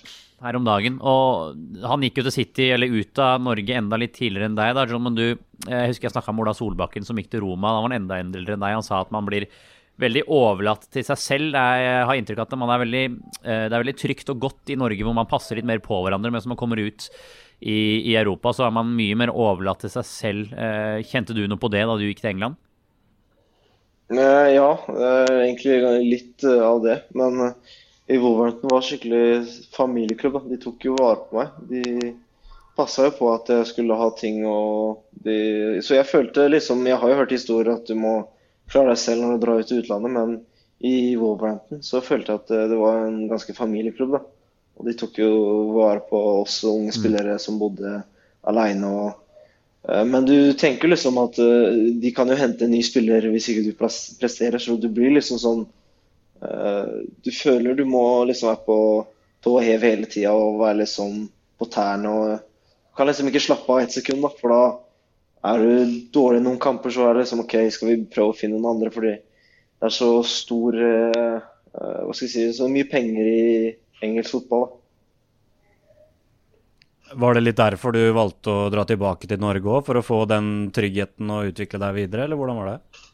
her 0.48 0.56
om 0.56 0.64
dagen. 0.64 0.96
Og 1.04 1.84
han 1.92 2.08
gikk 2.08 2.22
jo 2.22 2.28
til 2.30 2.38
City, 2.40 2.72
eller 2.72 2.88
ut 2.88 3.20
av 3.20 3.44
Norge, 3.44 3.76
enda 3.76 4.00
litt 4.00 4.16
tidligere 4.16 4.48
enn 4.48 4.56
deg. 4.56 4.72
da, 4.80 4.88
John, 4.88 5.04
men 5.10 5.20
du, 5.20 5.26
Jeg 5.68 5.92
husker 5.92 6.08
jeg 6.08 6.16
snakka 6.16 6.32
med 6.32 6.48
Ola 6.48 6.56
Solbakken 6.56 7.04
som 7.04 7.20
gikk 7.20 7.34
til 7.36 7.44
Roma. 7.44 7.74
Da 7.74 7.82
var 7.82 7.90
han 7.90 8.00
enda 8.00 8.24
eldre 8.24 8.56
enn 8.56 8.64
deg. 8.64 8.80
Han 8.80 8.86
sa 8.86 9.04
at 9.04 9.12
man 9.12 9.28
blir 9.28 9.44
veldig 9.98 10.24
overlatt 10.30 10.86
til 10.94 11.04
seg 11.06 11.20
selv. 11.20 11.58
Jeg 11.58 12.06
har 12.06 12.18
inntrykk 12.18 12.42
av 12.42 12.46
at 12.46 12.60
man 12.60 12.72
er 12.74 12.82
veldig, 12.84 13.04
eh, 13.42 13.64
det 13.66 13.74
er 13.74 13.82
veldig 13.82 13.98
trygt 13.98 14.30
og 14.32 14.40
godt 14.46 14.72
i 14.72 14.78
Norge, 14.78 15.02
hvor 15.04 15.16
man 15.16 15.30
passer 15.30 15.58
litt 15.58 15.68
mer 15.68 15.82
på 15.84 15.98
hverandre. 16.04 16.32
Mens 16.34 16.46
man 16.46 16.58
kommer 16.60 16.80
ut 16.80 17.08
i, 17.60 17.78
i, 18.06 18.14
Europa, 18.14 18.54
så 18.54 18.68
er 18.68 18.74
man 18.74 18.94
mye 18.94 19.18
mer 19.18 19.34
overlatt 19.34 19.82
til 19.82 19.92
seg 19.96 20.06
selv. 20.06 20.54
Eh, 20.54 21.02
kjente 21.08 21.34
du 21.34 21.42
noe 21.46 21.60
på 21.60 21.70
det 21.74 21.82
da 21.88 21.98
du 21.98 22.06
gikk 22.06 22.22
til 22.22 22.32
England? 22.36 22.60
Eh, 24.14 24.48
ja, 24.54 24.70
egentlig 25.42 25.82
litt 26.06 26.46
av 26.46 26.80
det. 26.86 27.02
Men 27.18 27.52
i 28.08 28.16
Wolverhampton 28.16 28.72
var 28.72 28.86
skikkelig 28.86 29.68
familieklubb. 29.74 30.40
De 30.48 30.62
tok 30.62 30.86
jo 30.86 30.96
vare 30.96 31.20
på 31.26 31.42
meg. 31.42 31.60
De 31.68 32.14
passa 32.78 33.08
jo 33.08 33.16
på 33.18 33.34
at 33.34 33.50
jeg 33.50 33.66
skulle 33.72 33.98
ha 33.98 34.06
ting 34.14 34.44
og 34.46 35.02
de, 35.26 35.80
Så 35.82 35.96
jeg 35.96 36.06
følte 36.06 36.44
liksom 36.46 36.84
Jeg 36.86 37.00
har 37.00 37.10
jo 37.10 37.16
hørt 37.18 37.34
historier 37.34 37.72
at 37.74 37.88
du 37.90 37.96
må 37.98 38.20
klare 38.70 38.92
deg 38.92 39.00
selv 39.00 39.24
når 39.24 39.36
du 39.36 39.44
drar 39.44 39.62
ut 39.62 39.70
til 39.70 39.82
utlandet, 39.82 40.14
men 40.14 40.34
i 40.78 41.16
Wolverhampton 41.18 41.80
så 41.82 42.02
følte 42.04 42.34
jeg 42.34 42.42
at 42.44 42.52
eh, 42.54 42.66
det 42.70 42.78
var 42.78 43.06
en 43.06 43.22
ganske 43.30 43.54
familieklubb. 43.56 44.18
da. 44.18 44.20
Og 44.78 44.86
de 44.86 44.94
tok 44.98 45.18
jo 45.18 45.30
vare 45.74 46.04
på 46.06 46.20
oss 46.42 46.60
unge 46.68 46.92
mm. 46.92 46.98
spillere 47.00 47.38
som 47.42 47.58
bodde 47.60 47.96
aleine. 48.46 48.92
og 48.92 49.24
men 50.04 50.26
du 50.26 50.52
tenker 50.58 50.90
liksom 50.90 51.16
at 51.22 51.38
uh, 51.40 51.70
de 52.02 52.10
kan 52.12 52.28
jo 52.28 52.36
hente 52.36 52.66
en 52.66 52.72
ny 52.74 52.82
spiller 52.84 53.24
hvis 53.30 53.46
ikke 53.48 53.62
du 53.70 53.76
presterer, 53.78 54.58
så 54.60 54.74
du 54.76 54.88
blir 54.92 55.14
liksom 55.14 55.38
sånn 55.40 55.62
Du 57.24 57.30
føler 57.32 57.78
du 57.78 57.86
må 57.88 58.02
liksom 58.28 58.50
være 58.50 58.66
på 58.66 58.78
tå 59.42 59.54
hev 59.64 59.86
hele 59.86 60.10
tida 60.10 60.34
og 60.36 60.60
være 60.60 60.82
liksom 60.82 61.22
på 61.58 61.68
tærne 61.72 62.12
og 62.12 62.44
kan 62.98 63.08
liksom 63.08 63.30
ikke 63.30 63.42
slappe 63.42 63.72
av 63.72 63.80
ett 63.80 63.94
sekund, 63.94 64.22
da, 64.22 64.30
for 64.40 64.52
da 64.52 64.62
er 65.46 65.62
du 65.62 65.98
dårlig 66.14 66.40
i 66.40 66.44
noen 66.44 66.58
kamper, 66.62 66.90
så 66.90 67.06
er 67.06 67.14
det 67.14 67.24
liksom 67.24 67.44
OK, 67.44 67.54
skal 67.70 67.92
vi 67.92 67.98
prøve 68.10 68.32
å 68.32 68.36
finne 68.36 68.58
noen 68.58 68.74
andre? 68.74 68.90
Fordi 68.94 69.14
det 69.14 69.86
er 69.86 69.94
så 69.94 70.10
stor 70.26 70.74
uh, 70.74 71.38
Hva 71.78 72.14
skal 72.16 72.26
jeg 72.26 72.32
si 72.32 72.46
Så 72.56 72.66
mye 72.72 72.88
penger 72.90 73.28
i 73.30 73.42
engelsk 74.02 74.34
fotball. 74.38 74.66
Var 77.18 77.34
det 77.34 77.42
litt 77.44 77.58
derfor 77.58 77.94
du 77.94 78.02
valgte 78.14 78.52
å 78.52 78.68
dra 78.72 78.84
tilbake 78.86 79.30
til 79.30 79.40
Norge 79.40 79.70
òg, 79.70 79.84
for 79.86 79.98
å 79.98 80.04
få 80.04 80.18
den 80.28 80.68
tryggheten 80.74 81.30
og 81.32 81.52
utvikle 81.52 81.80
deg 81.80 81.96
videre, 81.96 82.26
eller 82.26 82.38
hvordan 82.38 82.58
var 82.60 82.68
det? 82.72 83.06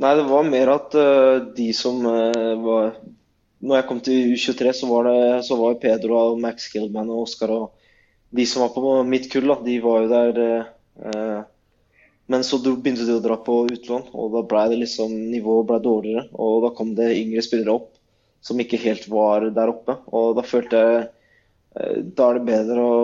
Nei, 0.00 0.14
det 0.16 0.24
var 0.30 0.46
mer 0.48 0.72
at 0.78 0.96
uh, 0.96 1.42
de 1.56 1.70
som 1.76 1.98
uh, 2.06 2.54
var 2.64 2.94
Når 3.60 3.76
jeg 3.76 3.86
kom 3.90 3.98
til 4.00 4.30
U23, 4.32 4.72
så 4.72 4.86
var 4.88 5.10
det 5.10 5.20
så 5.44 5.58
var 5.60 5.80
Pedro 5.82 6.16
og 6.16 6.38
Max 6.40 6.70
Gilman 6.72 7.10
og 7.12 7.26
Oscar 7.26 7.52
og 7.52 7.66
de 8.30 8.46
som 8.46 8.62
var 8.62 8.70
på 8.72 8.92
mitt 9.04 9.26
kull, 9.32 9.50
da, 9.50 9.56
de 9.66 9.74
var 9.82 10.04
jo 10.04 10.08
der 10.08 10.38
men 12.30 12.44
så 12.46 12.60
begynte 12.62 13.06
de 13.08 13.16
å 13.16 13.22
dra 13.24 13.34
på 13.42 13.64
utlån, 13.66 14.10
og 14.14 14.34
da 14.36 14.42
ble 14.46 14.66
det 14.70 14.76
liksom 14.84 15.14
nivået 15.32 15.66
ble 15.66 15.78
dårligere. 15.82 16.28
Og 16.38 16.60
da 16.62 16.70
kom 16.76 16.92
det 16.94 17.08
yngre 17.16 17.42
spillere 17.42 17.74
opp 17.74 17.88
som 18.40 18.60
ikke 18.62 18.78
helt 18.84 19.08
var 19.10 19.48
der 19.54 19.72
oppe. 19.72 19.96
Og 20.14 20.36
da 20.38 20.44
følte 20.46 20.82
jeg 20.84 21.00
eh, 21.02 21.96
da 22.04 22.28
er 22.28 22.38
det 22.38 22.46
bedre 22.48 22.84
å 22.84 23.00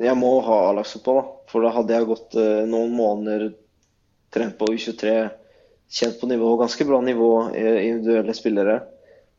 Jeg 0.00 0.16
må 0.16 0.30
ha 0.40 0.54
A-lagsfotball, 0.70 1.18
da. 1.18 1.50
For 1.52 1.66
da 1.66 1.74
hadde 1.74 1.92
jeg 1.92 2.08
gått 2.08 2.36
eh, 2.40 2.62
noen 2.64 2.94
måneder 2.96 3.50
trent 4.32 4.56
på 4.56 4.70
U23, 4.72 5.12
kjent 5.92 6.16
på 6.16 6.30
nivå, 6.30 6.54
ganske 6.56 6.86
bra 6.88 7.02
nivå 7.04 7.28
individuelle 7.52 8.32
spillere. 8.32 8.78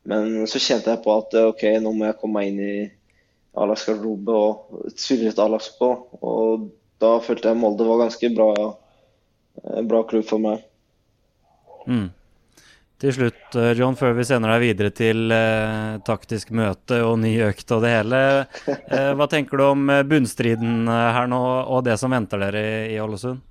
Men 0.05 0.45
så 0.45 0.61
kjente 0.61 0.93
jeg 0.93 1.01
på 1.01 1.15
at 1.15 1.33
OK, 1.39 1.65
nå 1.81 1.95
må 1.97 2.11
jeg 2.11 2.19
komme 2.21 2.43
meg 2.43 2.51
inn 2.51 2.61
i 2.61 2.77
A-lagsgarderobe 3.57 4.37
og 4.37 4.93
spille 4.93 5.31
litt 5.31 5.41
A-lagsfotball. 5.41 6.21
Og 6.21 6.69
da 7.03 7.13
følte 7.23 7.51
jeg 7.51 7.59
Molde 7.59 7.87
var 7.87 8.05
ganske 8.05 8.31
bra, 8.33 8.49
bra 9.89 10.03
klubb 10.09 10.27
for 10.29 10.43
meg. 10.43 10.63
Mm. 11.85 12.11
Til 13.03 13.11
slutt, 13.11 13.55
John, 13.75 13.97
før 13.99 14.13
vi 14.15 14.23
sender 14.23 14.53
deg 14.53 14.61
videre 14.63 14.89
til 14.95 15.31
eh, 15.35 15.97
taktisk 16.07 16.53
møte 16.55 17.01
og 17.03 17.17
ny 17.19 17.33
økt 17.49 17.73
og 17.75 17.81
det 17.83 17.97
hele. 17.97 18.19
Eh, 18.93 19.09
hva 19.17 19.27
tenker 19.27 19.59
du 19.59 19.63
om 19.65 19.89
bunnstriden 20.07 20.87
her 20.87 21.27
nå 21.27 21.41
og 21.73 21.81
det 21.83 21.97
som 21.99 22.13
venter 22.15 22.39
dere 22.39 22.61
i, 22.63 22.77
i 22.93 23.01
Ålesund? 23.03 23.41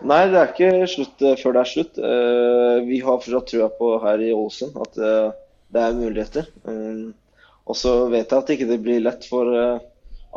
Nei, 0.00 0.22
det 0.32 0.38
er 0.40 0.54
ikke 0.54 0.88
slutt 0.88 1.26
før 1.42 1.58
det 1.58 1.60
er 1.60 1.70
slutt. 1.74 2.00
Eh, 2.00 2.76
vi 2.86 3.02
har 3.04 3.20
fortsatt 3.20 3.50
trua 3.52 3.68
på 3.76 3.92
her 4.06 4.24
i 4.24 4.32
Ålesund 4.32 4.80
at 4.80 4.96
det 4.96 5.84
er 5.84 6.00
muligheter. 6.00 6.48
Og 7.68 7.76
så 7.76 7.94
vet 8.08 8.32
jeg 8.32 8.38
at 8.38 8.48
det 8.48 8.56
ikke 8.56 8.80
blir 8.80 9.04
lett 9.04 9.28
for 9.28 9.52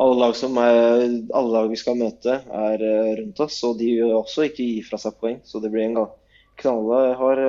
alle 0.00 0.18
lag, 0.20 0.36
som 0.36 0.58
er, 0.58 1.04
alle 1.34 1.54
lag 1.54 1.70
vi 1.70 1.78
skal 1.78 1.98
møte, 2.00 2.40
er 2.42 2.84
rundt 3.20 3.40
oss. 3.44 3.60
Og 3.66 3.78
de 3.78 3.92
vil 4.00 4.16
også 4.16 4.48
ikke 4.48 4.66
gi 4.66 4.82
fra 4.86 4.98
seg 5.00 5.16
poeng. 5.20 5.38
Så 5.46 5.62
det 5.62 5.70
blir 5.74 5.86
en 5.86 6.00
knallhard 6.60 7.44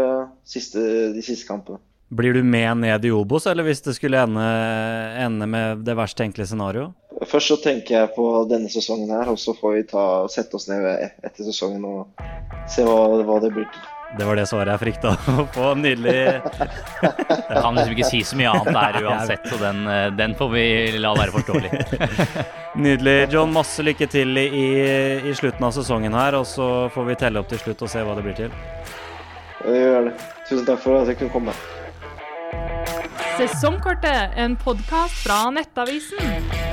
siste, 0.47 0.81
de 1.15 1.25
siste 1.25 1.47
kampene. 1.49 1.81
Blir 2.15 2.37
du 2.37 2.43
med 2.45 2.77
ned 2.83 3.05
i 3.05 3.11
Obos, 3.11 3.47
eller 3.49 3.65
hvis 3.65 3.81
det 3.81 3.95
skulle 3.97 4.21
ende, 4.21 4.45
ende 5.25 5.47
med 5.49 5.81
det 5.87 5.95
verst 5.97 6.17
tenkelige 6.19 6.51
scenarioet? 6.51 6.93
Først 7.25 7.49
så 7.49 7.57
tenker 7.63 7.95
jeg 7.95 8.13
på 8.13 8.27
denne 8.49 8.69
sesongen 8.69 9.09
her, 9.09 9.31
og 9.31 9.39
så 9.41 9.55
får 9.57 9.73
vi 9.73 9.83
ta, 9.89 10.05
sette 10.29 10.59
oss 10.59 10.67
ned 10.69 10.85
etter 10.85 11.47
sesongen 11.47 11.87
og 11.87 12.25
se 12.69 12.85
hva, 12.85 13.23
hva 13.25 13.39
det 13.41 13.53
blir 13.55 13.65
til. 13.73 13.94
Det 14.17 14.25
var 14.25 14.37
det 14.39 14.45
svaret 14.47 14.71
jeg 14.73 14.81
frykta 14.83 15.11
å 15.11 15.45
få. 15.55 15.71
Nydelig. 15.79 16.15
Jeg 16.15 17.61
kan 17.61 17.75
liksom 17.75 17.95
ikke 17.95 18.09
si 18.09 18.21
så 18.23 18.39
mye 18.39 18.53
annet 18.53 18.77
der 18.77 18.99
uansett, 19.07 19.47
så 19.51 19.59
den, 19.61 19.83
den 20.17 20.35
får 20.39 20.51
vi 20.53 20.65
la 21.01 21.13
være 21.17 21.35
forståelig. 21.35 21.71
Nydelig. 22.85 23.15
John, 23.33 23.53
masse 23.55 23.83
lykke 23.83 24.07
til 24.11 24.35
i, 24.39 24.65
i, 25.19 25.35
slutten 25.35 25.67
av 25.67 25.75
sesongen 25.75 26.15
her, 26.15 26.39
og 26.39 26.47
så 26.49 26.69
får 26.95 27.09
vi 27.11 27.17
telle 27.23 27.41
opp 27.43 27.51
til 27.51 27.61
slutt 27.61 27.85
og 27.87 27.91
se 27.91 28.03
hva 28.03 28.17
det 28.17 28.25
blir 28.27 28.37
til. 28.39 28.59
Det 29.65 29.79
gjør 29.79 30.09
det. 30.09 30.15
Tusen 30.45 30.67
takk 30.67 30.83
for 30.83 31.01
at 31.01 31.11
jeg 31.11 31.19
kunne 31.23 31.35
komme. 31.35 31.57
Sesongkortet, 33.35 34.35
en 34.39 34.55
podkast 34.59 35.25
fra 35.25 35.41
Nettavisen. 35.51 36.64